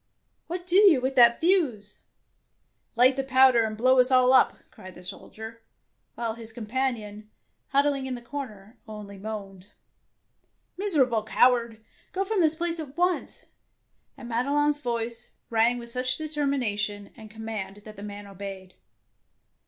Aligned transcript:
"What 0.47 0.65
do 0.65 0.77
you 0.77 0.99
with 0.99 1.13
that 1.17 1.39
fuse? 1.39 1.99
"Light 2.95 3.15
the 3.15 3.23
powder 3.23 3.63
and 3.65 3.77
blow 3.77 3.99
us 3.99 4.09
all 4.09 4.33
up," 4.33 4.57
cried 4.71 4.95
the 4.95 5.03
soldier, 5.03 5.61
while 6.15 6.33
his 6.33 6.51
com 6.51 6.65
panion, 6.65 7.27
huddling 7.67 8.07
in 8.07 8.15
the 8.15 8.21
corner, 8.23 8.79
only 8.87 9.19
moaned." 9.19 9.67
Miserable 10.79 11.21
coward, 11.23 11.83
go 12.13 12.25
from 12.25 12.39
this 12.41 12.55
place 12.55 12.79
at 12.79 12.97
once!'' 12.97 13.45
and 14.17 14.27
Madelon's 14.27 14.81
voice 14.81 15.33
104 15.49 15.51
* 15.51 15.51
DEFENCE 15.51 15.51
OF 15.51 15.53
CASTLE 15.53 15.53
DANGEROUS 15.53 15.69
rang 15.69 15.77
with 15.77 15.89
such 15.91 16.17
determination 16.17 17.13
and 17.15 17.29
com 17.29 17.45
mand 17.45 17.83
that 17.85 17.95
the 17.95 18.01
man 18.01 18.25
obeyed. 18.25 18.73